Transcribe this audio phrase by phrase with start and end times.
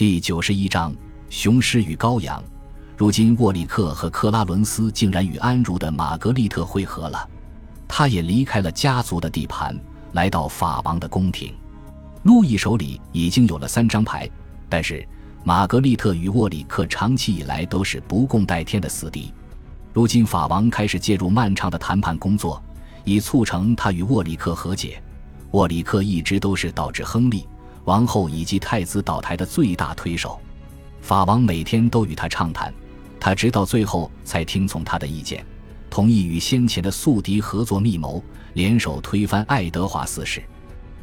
[0.00, 0.94] 第九十一章
[1.28, 2.42] 雄狮与羔羊。
[2.96, 7.28] 如今沃里克和克拉伦斯竟然与安茹的玛格丽特会合了，
[7.86, 9.78] 他也离开了家族的地盘，
[10.12, 11.52] 来到法王的宫廷。
[12.22, 14.26] 路易手里已经有了三张牌，
[14.70, 15.06] 但是
[15.44, 19.30] 玛格丽特与沃里克长期以来都是不共戴天的死敌。
[19.92, 22.58] 如今法王开始介入漫长的谈判工作，
[23.04, 25.02] 以促成他与沃里克和解。
[25.50, 27.46] 沃里克一直都是导致亨利。
[27.84, 30.38] 王后以及太子倒台的最大推手，
[31.00, 32.72] 法王每天都与他畅谈，
[33.18, 35.44] 他直到最后才听从他的意见，
[35.88, 40.42] 同意与先前的宿敌合作密谋，联手推翻爱德华四世。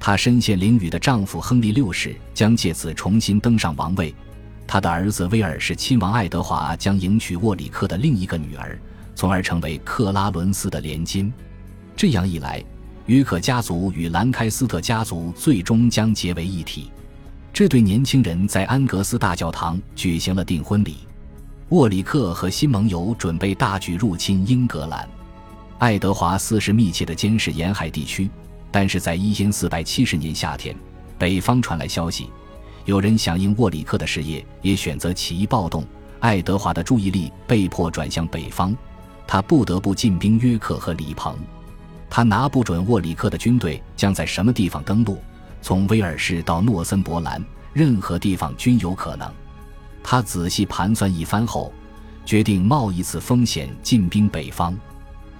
[0.00, 4.12] 他身陷囹圄的丈夫亨利六世将借此重新登上王位，
[4.66, 8.76] 他的儿子威尔士亲王爱德华将迎娶沃里克的另一个女儿，
[9.14, 11.32] 从而成为克拉伦斯的连襟。
[11.94, 12.64] 这样一来。
[13.06, 16.90] 约克家族与兰开斯特家族最终将结为一体。
[17.52, 20.98] 这对年轻人在安格斯大教堂举行了订婚礼。
[21.70, 25.08] 沃里克和新盟友准备大举入侵英格兰。
[25.78, 28.30] 爱德华四世密切地监视沿海地区，
[28.70, 30.76] 但是在一千四百七十年夏天，
[31.18, 32.30] 北方传来消息，
[32.84, 35.84] 有人响应沃里克的事业，也选择起义暴动。
[36.20, 38.76] 爱德华的注意力被迫转向北方，
[39.26, 41.36] 他不得不进兵约克和里彭。
[42.14, 45.16] 他拿不准沃里克的军队将在什么地方登陆，
[45.62, 49.32] 从威尔士到诺森伯兰，任何地方均有可能。
[50.04, 51.72] 他仔细盘算一番后，
[52.26, 54.78] 决定冒一次风险进兵北方。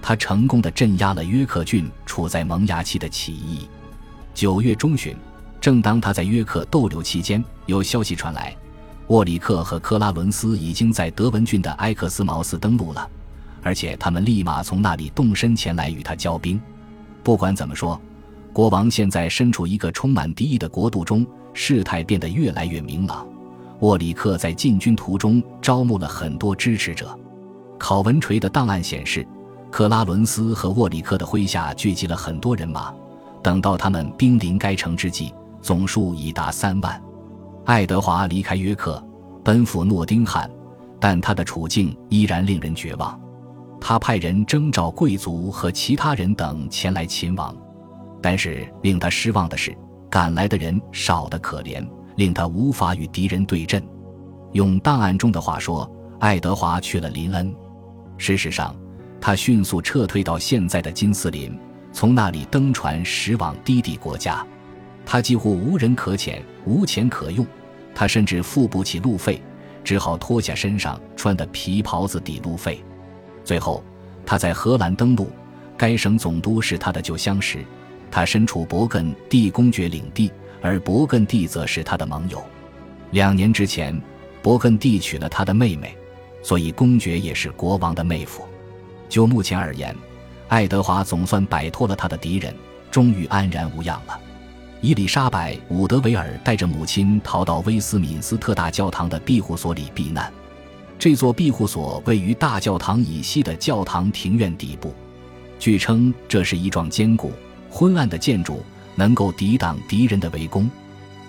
[0.00, 3.68] 他成功的镇压了约克郡处在萌芽期的起义。
[4.32, 5.14] 九月中旬，
[5.60, 8.56] 正当他在约克逗留期间，有消息传来，
[9.08, 13.06] 沃里克和克拉伦斯已经在德文郡的埃克斯茅斯登陆了。
[13.62, 16.60] 而且他们立马从那里动身前来与他交兵。
[17.22, 18.00] 不管怎么说，
[18.52, 23.26] 国王现在身处一个充满敌意的国度中，事态变得越来越明朗。
[23.80, 27.18] 沃里克在进军途中招募了很多支持者。
[27.78, 29.26] 考文垂的档案显示，
[29.70, 32.92] 克拉伦斯和沃里克的麾下聚集了很多人马。
[33.42, 37.02] 等到他们兵临该城之际，总数已达三万。
[37.64, 39.02] 爱德华离开约克，
[39.42, 40.48] 奔赴诺丁汉，
[41.00, 43.20] 但他的处境依然令人绝望。
[43.84, 47.52] 他派人征召贵族和其他人等前来秦王，
[48.22, 49.76] 但是令他失望的是，
[50.08, 51.84] 赶来的人少得可怜，
[52.14, 53.82] 令他无法与敌人对阵。
[54.52, 57.52] 用档案中的话说，爱德华去了林恩。
[58.18, 58.72] 事实上，
[59.20, 61.58] 他迅速撤退到现在的金斯林，
[61.92, 64.46] 从那里登船驶往低地国家。
[65.04, 67.44] 他几乎无人可遣，无钱可用，
[67.96, 69.42] 他甚至付不起路费，
[69.82, 72.80] 只好脱下身上穿的皮袍子抵路费。
[73.44, 73.82] 最后，
[74.24, 75.30] 他在荷兰登陆，
[75.76, 77.64] 该省总督是他的旧相识。
[78.10, 80.30] 他身处勃艮第公爵领地，
[80.60, 82.42] 而勃艮第则是他的盟友。
[83.12, 83.98] 两年之前，
[84.42, 85.96] 勃艮第娶了他的妹妹，
[86.42, 88.44] 所以公爵也是国王的妹夫。
[89.08, 89.96] 就目前而言，
[90.48, 92.54] 爱德华总算摆脱了他的敌人，
[92.90, 94.20] 终于安然无恙了。
[94.82, 100.30] 伊丽莎白·伍德维尔带着母亲逃到威斯敏斯特大教堂的庇护所里避难。
[101.02, 104.94] 这座庇护所位于大教堂以西的教堂庭院底部，
[105.58, 107.32] 据称这是一幢坚固、
[107.68, 108.62] 昏暗的建筑，
[108.94, 110.70] 能够抵挡敌人的围攻。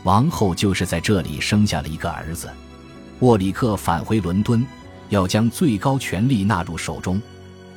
[0.04, 2.52] 王后就是在这里生下了一个儿子。
[3.22, 4.64] 沃里克返回伦敦，
[5.10, 7.20] 要将最高权力纳入手中。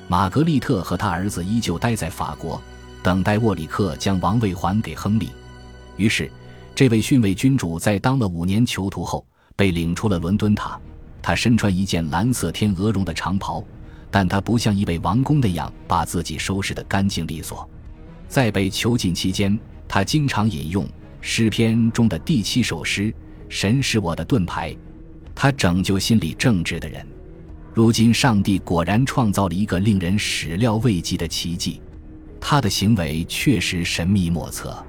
[0.06, 2.60] 玛格丽特和他儿子依旧待在法国，
[3.02, 5.30] 等待沃里克将王位还给亨利。
[5.96, 6.30] 于是，
[6.74, 9.24] 这位逊位君主在当了五年囚徒后，
[9.56, 10.78] 被领出了伦敦塔。
[11.26, 13.60] 他身穿一件蓝色天鹅绒的长袍，
[14.12, 17.68] 但他不像一位王公那样把自己收拾得干净利索。
[18.28, 20.88] 在被囚禁期间，他经常引用
[21.20, 23.12] 诗篇中的第七首诗
[23.50, 24.72] ：“神是我的盾牌，
[25.34, 27.04] 他拯救心理正直的人。”
[27.74, 31.80] 如今，上帝果然创造了一个令人始料未及的奇迹。
[32.40, 34.80] 他的行为确实神秘莫测。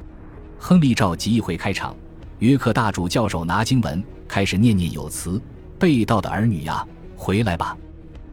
[0.60, 1.96] 亨利召集议会开场，
[2.38, 5.42] 约克大主教手拿经文，开始念念有词。
[5.80, 6.86] 被盗的儿女呀，
[7.16, 7.78] 回来吧！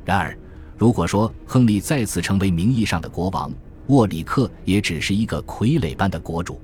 [0.04, 0.36] 然而，
[0.76, 3.52] 如果说亨利再次成为名义上的国王，
[3.88, 6.60] 沃里克也只是一个傀儡般的国主。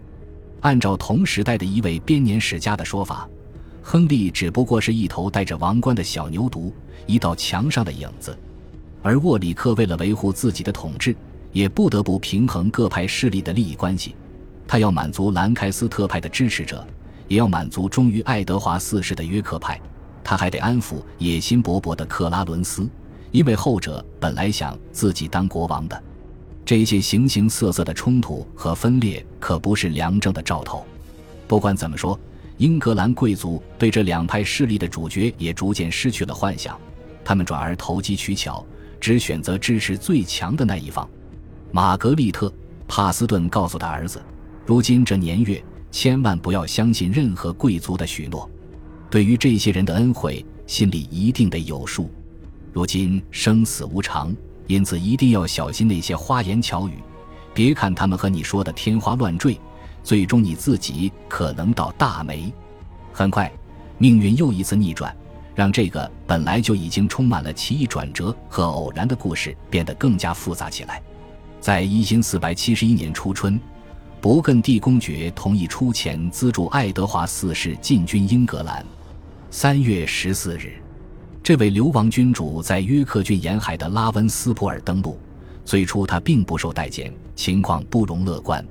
[0.61, 3.29] 按照同时代的一位编年史家的说法，
[3.83, 6.73] 亨利只不过是一头戴着王冠的小牛犊，
[7.07, 8.37] 一道墙上的影子。
[9.03, 11.17] 而沃里克为了维护自己的统治，
[11.53, 14.15] 也不得不平衡各派势力的利益关系。
[14.69, 16.87] 他要满足兰开斯特派的支持者，
[17.27, 19.81] 也要满足忠于爱德华四世的约克派。
[20.23, 22.89] 他还得安抚野心勃勃的克拉伦斯，
[23.31, 26.03] 因为后者本来想自己当国王的。
[26.65, 30.87] 这些形形色色的冲突和分裂可不是良政的兆头。
[31.49, 32.19] 不管怎么说，
[32.59, 36.79] 英格兰贵族对这两派势力的主角也逐渐失去了幻想，
[37.25, 38.65] 他们转而投机取巧，
[39.01, 41.09] 只选择支持最强的那一方。
[41.73, 42.49] 玛格丽特·
[42.87, 44.23] 帕斯顿告诉他儿子
[44.67, 48.49] ：“如今这年月，千万不要相信任何贵族的许诺。
[49.11, 52.09] 对于这些人的恩惠，心里一定得有数。
[52.73, 54.35] 如今生死无常，
[54.69, 56.95] 因此一定要小心那些花言巧语。
[57.53, 59.59] 别看他们和你说的天花乱坠。”
[60.03, 62.51] 最终你自己可能倒大霉。
[63.13, 63.53] 很快，
[63.99, 65.15] 命运又一次逆转，
[65.55, 71.03] 让这个本来就已经充满了奇异转折和偶然的故事变得更加复杂起来。
[71.61, 73.61] 在一四四百七十一年初春，
[74.23, 78.83] 勃艮第公爵同意出钱资助爱德华四世进军英格兰。
[79.53, 80.75] 三月十四日，
[81.43, 85.19] 这位流亡君主在约克郡沿海的拉温斯普尔登陆。
[85.65, 88.65] 最初他并不受待见，情况不容乐观。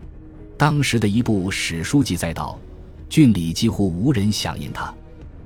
[0.57, 2.57] 当时的一部史书记载道，
[3.09, 4.93] 郡里几乎无人响应他。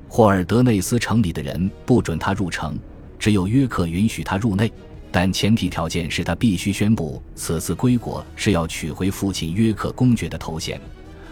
[0.08, 2.78] 霍尔德内斯城里的人不准他入城，
[3.18, 4.72] 只有约克允许他入内，
[5.12, 10.80] 但前提条件是他必须宣布此次归国是要取回父亲约克公爵的头衔，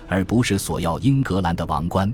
[0.08, 2.12] 而不是索要英格兰的王冠。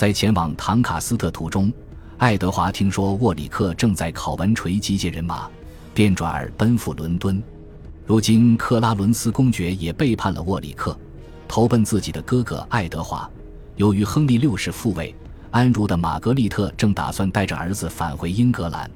[0.00, 1.70] 在前往唐卡斯特途中，
[2.16, 5.46] 爱德华听说沃里克正在考文垂集结人马，
[5.92, 7.42] 便转而奔赴伦敦。
[8.06, 10.98] 如今，克拉伦斯公爵也背叛了沃里克，
[11.46, 13.30] 投奔自己的哥哥爱德华。
[13.76, 15.14] 由于亨利六世复位，
[15.50, 18.90] 安茹的玛格丽特正打算带着儿子返回英格兰。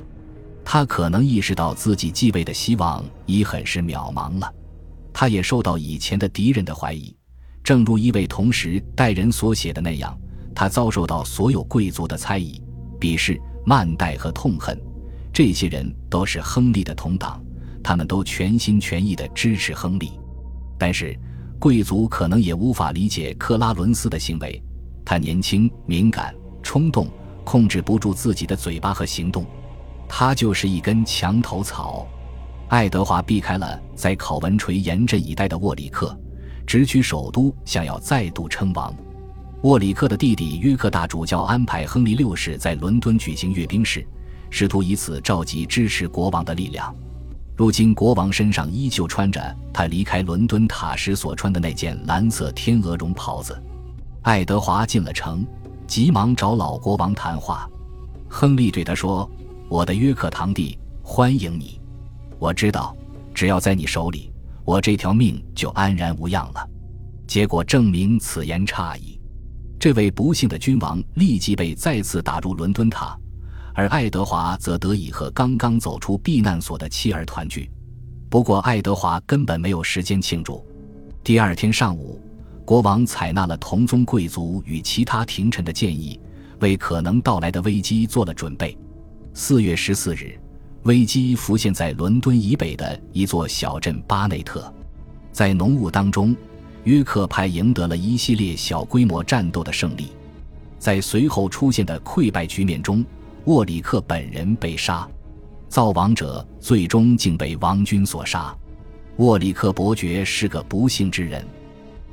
[0.65, 4.51] 他可能意识到自己继位的希望已很是渺茫了。
[5.13, 7.15] 他也受到以前的敌人的怀疑，
[7.63, 10.19] 正如一位同时代人所写的那样，
[10.55, 12.63] 他遭受到所有贵族的猜疑、
[13.01, 14.81] 鄙视、慢待和痛恨。
[15.33, 17.43] 这些人都是亨利的同党。
[17.83, 20.19] 他们都全心全意地支持亨利，
[20.79, 21.15] 但是
[21.59, 24.59] 贵族可能也无法理解克拉伦斯的行为。
[25.05, 27.07] 他年轻、敏感、冲动，
[27.45, 29.45] 控制不住自己的嘴巴和行动。
[30.09, 32.07] 他就是一根墙头草。
[32.69, 36.19] 爱德华避开了在考文垂严阵以待的沃里克，
[36.67, 38.97] 直取首都，想要再度称王。
[39.65, 44.07] 沃里克的弟弟约克大主教安排亨利六世在伦敦举行阅兵式，
[44.51, 46.95] 试图以此召集支持国王的力量。
[47.57, 53.59] 如今，国王身上依旧穿着他离开伦敦塔时所穿的那件蓝色天鹅绒袍子。
[54.21, 55.47] 爱德华进了城，
[55.87, 57.67] 急忙找老国王谈话。
[58.29, 59.27] 亨利对他说
[59.71, 61.81] ：“我的约克堂弟，欢迎你。
[62.39, 62.95] 我知道，
[63.33, 64.31] 只要在你手里，
[64.67, 66.69] 我这条命就安然无恙了。”
[67.27, 69.19] 结果证明此言差矣。
[69.85, 73.15] 这位不幸的君王立即被再次打入伦敦塔。
[73.75, 77.71] 而爱德华则得以和刚刚走出避难所的妻儿团聚，
[78.31, 80.65] 不过爱德华根本没有时间庆祝。
[81.23, 82.19] 第二天上午，
[82.65, 86.19] 国王采纳了同宗贵族与其他廷臣的建议，
[86.61, 88.75] 为可能到来的危机做了准备。
[89.35, 90.41] 四月十四日，
[90.85, 94.73] 危机浮现在伦敦以北的一座小镇巴内特，
[95.31, 96.35] 在浓雾当中，
[96.85, 100.13] 约克派赢得了一系列小规模战斗的胜利，
[100.79, 103.05] 在随后出现的溃败局面中。
[103.47, 105.07] 沃里克本人被杀，
[105.69, 108.57] 造王者最终竟被王军所杀。
[109.17, 111.47] 沃里克伯爵是个不幸之人，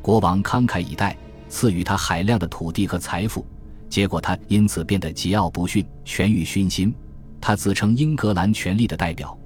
[0.01, 1.15] 国王慷慨以待，
[1.47, 3.45] 赐予他海量的土地和财富，
[3.87, 6.93] 结果他因此变得桀骜不驯，权欲熏心。
[7.39, 9.37] 他自称英格兰权力的代表，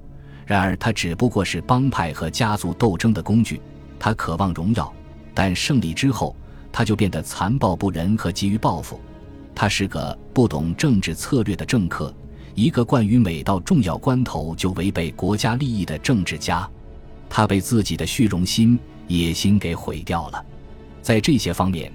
[0.44, 3.62] 然而他只不过是帮派和家族斗争的工具。
[4.00, 4.91] 他渴望荣耀，
[5.36, 6.36] 但胜利之后，
[6.72, 9.00] 他就变得残暴不仁和急于报复。
[9.54, 12.12] 他是个不懂政治策略的政客，
[12.56, 16.68] 一个惯于每到重要关头就违背国家利益的政治家。
[17.30, 20.46] 他被自己的虚荣心、野心给毁掉了。
[21.01, 21.92] 在这些方面，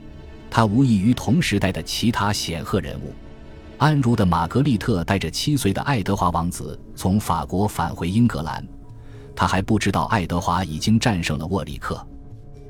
[0.50, 3.12] 他无异于同时代的其他显赫人物。
[3.78, 8.62] 安茹的玛格丽特带着七岁的爱德华王子从法国返回英格兰，
[9.34, 12.06] 他还不知道爱德华已经战胜了沃里克。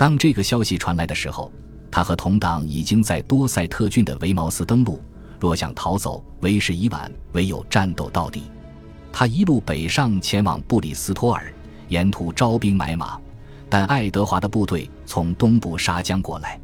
[0.00, 1.52] 当这个消息传来的时候，
[1.90, 4.99] 他和同党已经在多塞特郡的维茅斯登陆，
[5.38, 8.45] 若想逃走，为时已晚，唯有战斗到底。
[9.12, 11.52] 他一路北上前往布里斯托尔，
[11.88, 13.21] 沿途招兵买马，
[13.69, 16.59] 但爱德华的部队从东部杀将过来。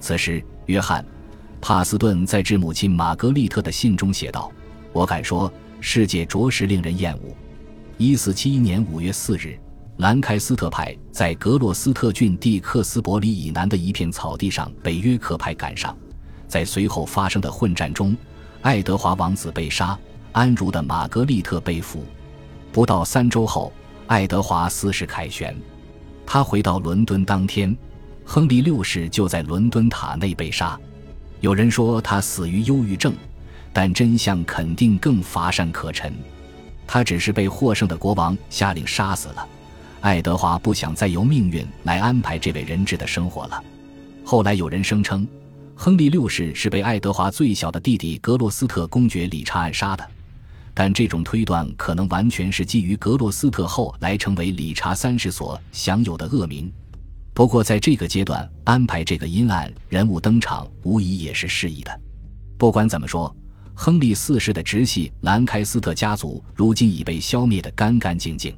[0.00, 1.04] 此时，约翰·
[1.60, 4.50] 帕斯顿在致母亲玛格丽特的信中写道
[4.92, 5.48] ：“我敢说，
[5.80, 7.32] 世界着实令人厌恶。”
[7.96, 9.56] 一四七一年五月四日。
[10.02, 15.96] 兰开斯特派在格洛斯特郡蒂克斯伯里以南的一片草地上被约克派赶上，
[16.48, 18.16] 在随后发生的混战中，
[18.62, 19.96] 爱德华王子被杀，
[20.32, 22.04] 安茹的玛格丽特被俘。
[22.72, 23.72] 不到三周后，
[24.08, 25.56] 爱德华四世凯旋。
[26.26, 27.72] 他回到伦敦当天，
[28.24, 30.76] 亨利六世就在伦敦塔内被杀。
[31.38, 33.14] 有人说他死于忧郁症，
[33.72, 36.12] 但真相肯定更乏善可陈。
[36.88, 39.46] 他只是被获胜的国王下令杀死了。
[40.02, 43.62] 爱德华不想再由命运来安排这位人质的生活了。
[44.24, 45.26] 后来有人声称，
[45.76, 50.04] 亨利六世是被爱德华最小的弟弟格洛斯特公爵理查暗杀的，
[50.74, 56.70] 但这种推断可能完全是基于格洛斯特后来成为理查三世所享有的恶名。
[57.32, 62.00] 不过，在这个阶段安排这个阴暗人物登场，无疑也是适宜的。
[62.58, 63.32] 不管怎么说，
[63.72, 68.52] 亨利四世的直系兰开斯特家族如今已被消灭得干干净净。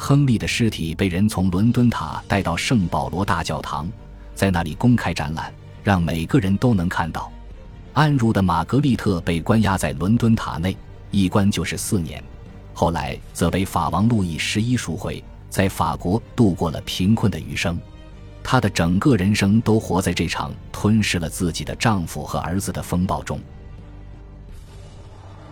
[0.00, 3.90] 亨利的尸体被人从伦敦塔带到圣保罗大教堂，
[4.32, 5.52] 在那里公开展览，
[5.82, 7.30] 让每个人都能看到。
[7.94, 10.74] 安茹的玛格丽特被关押在伦敦塔内，
[11.10, 12.22] 一关就是四年。
[12.72, 17.76] 后来则被法王路易十一赎回，在法国度过了贫困的余生。
[18.40, 23.40] 她的整个人生都活在这场吞噬了自己的丈夫和儿子的风暴中。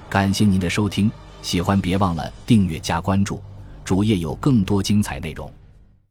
[0.08, 1.10] 感谢您的收听，
[1.42, 3.42] 喜欢别忘了订阅加关注。
[3.86, 5.48] 主页有更多精彩内容。